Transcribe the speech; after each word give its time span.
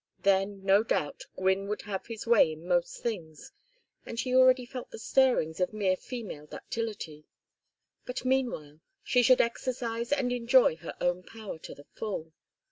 Then, 0.23 0.63
no 0.65 0.81
doubt, 0.83 1.25
Gwynne 1.37 1.67
would 1.67 1.83
have 1.83 2.07
his 2.07 2.25
way 2.25 2.53
in 2.53 2.67
most 2.67 3.03
things, 3.03 3.51
and 4.03 4.19
she 4.19 4.33
already 4.33 4.65
felt 4.65 4.89
the 4.89 4.97
stirrings 4.97 5.59
of 5.59 5.73
mere 5.73 5.95
female 5.95 6.47
ductility. 6.47 7.27
But 8.05 8.25
meanwhile 8.25 8.79
she 9.03 9.21
should 9.21 9.41
exercise 9.41 10.11
and 10.11 10.31
enjoy 10.31 10.77
her 10.77 10.95
own 10.99 11.21
power 11.21 11.59
to 11.59 11.75
the 11.75 11.85
full. 11.93 12.33